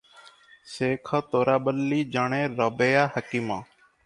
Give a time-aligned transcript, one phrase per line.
[0.75, 3.61] ସେଖ ତୋରାବଲ୍ଲି ଜଣେ ରବେୟା ହାକିମ।